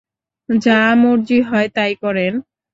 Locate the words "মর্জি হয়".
1.01-1.69